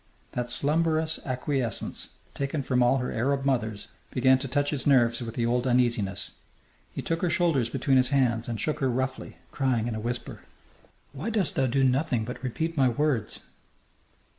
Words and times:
That 0.31 0.49
slumberous 0.49 1.19
acquiescence, 1.25 2.15
taken 2.33 2.63
from 2.63 2.81
all 2.81 2.97
her 2.97 3.11
Arab 3.11 3.45
mothers, 3.45 3.87
began 4.09 4.39
to 4.39 4.47
touch 4.47 4.71
his 4.71 4.87
nerves 4.87 5.21
with 5.21 5.35
the 5.35 5.45
old 5.45 5.67
uneasiness. 5.67 6.31
He 6.91 7.03
took 7.03 7.21
her 7.21 7.29
shoulders 7.29 7.69
between 7.69 7.97
his 7.97 8.09
hands 8.09 8.47
and 8.49 8.59
shook 8.59 8.79
her 8.79 8.89
roughly, 8.89 9.35
crying 9.51 9.87
in 9.87 9.93
a 9.93 9.99
whisper: 9.99 10.41
"Why 11.13 11.29
dost 11.29 11.53
thou 11.53 11.67
do 11.67 11.83
nothing 11.83 12.25
but 12.25 12.41
repeat 12.41 12.75
my 12.75 12.89
words? 12.89 13.41